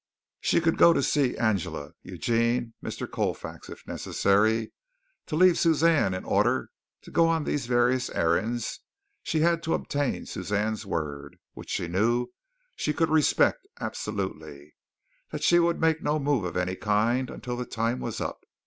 [0.39, 3.07] She could go to see Angela, Eugene, Mr.
[3.07, 4.71] Colfax, if necessary.
[5.27, 6.71] To leave Suzanne in order
[7.03, 8.79] to go on these various errands,
[9.21, 12.29] she had to obtain Suzanne's word, which she knew
[12.75, 14.73] she could respect absolutely,
[15.29, 18.39] that she would make no move of any kind until the time was up.